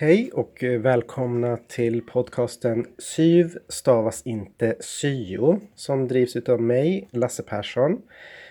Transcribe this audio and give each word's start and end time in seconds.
Hej 0.00 0.30
och 0.32 0.64
eh, 0.64 0.80
välkomna 0.80 1.56
till 1.56 2.02
podcasten 2.02 2.86
SYV 2.98 3.56
stavas 3.68 4.22
inte 4.26 4.76
syo 4.80 5.60
som 5.74 6.08
drivs 6.08 6.36
utav 6.36 6.62
mig, 6.62 7.08
Lasse 7.10 7.42
Persson. 7.42 8.02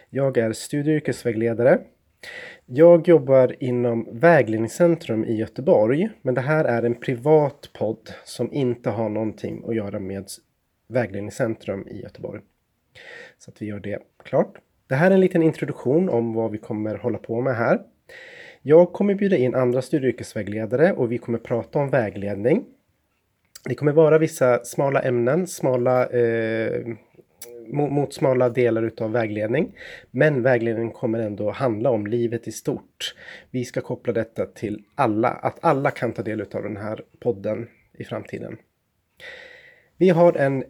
Jag 0.09 0.37
är 0.37 0.53
studie 0.53 0.91
och 0.91 0.95
yrkesvägledare. 0.95 1.79
Jag 2.65 3.07
jobbar 3.07 3.55
inom 3.59 4.07
Vägledningscentrum 4.11 5.25
i 5.25 5.35
Göteborg, 5.35 6.09
men 6.21 6.35
det 6.35 6.41
här 6.41 6.65
är 6.65 6.83
en 6.83 6.95
privat 6.95 7.69
podd 7.73 8.13
som 8.25 8.53
inte 8.53 8.89
har 8.89 9.09
någonting 9.09 9.63
att 9.67 9.75
göra 9.75 9.99
med 9.99 10.25
Vägledningscentrum 10.87 11.87
i 11.87 12.01
Göteborg. 12.01 12.41
Så 13.37 13.51
att 13.51 13.61
vi 13.61 13.65
gör 13.65 13.79
det 13.79 13.99
klart. 14.23 14.57
Det 14.87 14.95
här 14.95 15.11
är 15.11 15.15
en 15.15 15.21
liten 15.21 15.43
introduktion 15.43 16.09
om 16.09 16.33
vad 16.33 16.51
vi 16.51 16.57
kommer 16.57 16.95
hålla 16.95 17.17
på 17.17 17.41
med 17.41 17.55
här. 17.55 17.79
Jag 18.61 18.93
kommer 18.93 19.15
bjuda 19.15 19.37
in 19.37 19.55
andra 19.55 19.81
studie 19.81 20.07
och 20.07 20.09
yrkesvägledare 20.13 20.93
och 20.93 21.11
vi 21.11 21.17
kommer 21.17 21.37
prata 21.37 21.79
om 21.79 21.89
vägledning. 21.89 22.65
Det 23.65 23.75
kommer 23.75 23.91
vara 23.91 24.17
vissa 24.17 24.63
smala 24.63 25.01
ämnen, 25.01 25.47
smala, 25.47 26.07
eh, 26.07 26.87
mot 27.67 28.13
smala 28.13 28.49
delar 28.49 28.83
utav 28.83 29.11
vägledning. 29.11 29.75
Men 30.11 30.41
vägledningen 30.41 30.91
kommer 30.91 31.19
ändå 31.19 31.51
handla 31.51 31.89
om 31.89 32.07
livet 32.07 32.47
i 32.47 32.51
stort. 32.51 33.15
Vi 33.51 33.65
ska 33.65 33.81
koppla 33.81 34.13
detta 34.13 34.45
till 34.45 34.83
alla, 34.95 35.29
att 35.29 35.57
alla 35.61 35.91
kan 35.91 36.13
ta 36.13 36.21
del 36.21 36.41
av 36.41 36.63
den 36.63 36.77
här 36.77 37.01
podden 37.19 37.67
i 37.93 38.03
framtiden. 38.03 38.57
Vi 39.97 40.09
har 40.09 40.33
en 40.33 40.63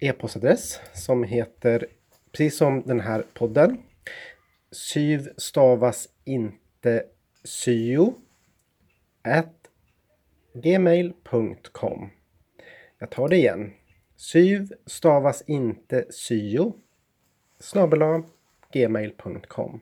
e-postadress 0.00 0.80
som 0.92 1.24
heter, 1.24 1.86
precis 2.32 2.56
som 2.56 2.82
den 2.86 3.00
här 3.00 3.24
podden, 3.34 3.76
syv 4.70 5.28
stavas 5.36 6.08
inte 6.24 7.04
syo 7.46 8.14
gmail.com 10.54 12.10
Jag 12.98 13.10
tar 13.10 13.28
det 13.28 13.36
igen. 13.36 13.72
Syv 14.16 14.72
stavas 14.86 15.42
inte 15.46 16.04
syo 16.10 16.72
snabel 17.58 18.22
gmail.com 18.72 19.80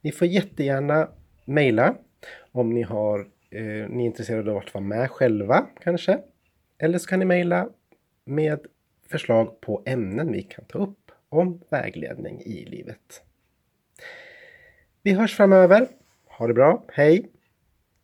Ni 0.00 0.12
får 0.12 0.26
jättegärna 0.26 1.08
mejla 1.44 1.94
om 2.52 2.70
ni, 2.70 2.82
har, 2.82 3.20
eh, 3.50 3.88
ni 3.88 4.02
är 4.02 4.06
intresserade 4.06 4.50
av 4.50 4.56
att 4.56 4.74
vara 4.74 4.84
med 4.84 5.10
själva 5.10 5.66
kanske. 5.80 6.18
Eller 6.78 6.98
så 6.98 7.08
kan 7.08 7.18
ni 7.18 7.24
mejla 7.24 7.68
med 8.24 8.66
förslag 9.08 9.60
på 9.60 9.82
ämnen 9.86 10.32
vi 10.32 10.42
kan 10.42 10.64
ta 10.64 10.78
upp 10.78 11.10
om 11.28 11.60
vägledning 11.68 12.40
i 12.40 12.64
livet. 12.64 13.22
Vi 15.02 15.12
hörs 15.12 15.36
framöver. 15.36 15.88
Ha 16.38 16.46
det 16.46 16.54
bra. 16.54 16.84
Hej! 16.94 17.37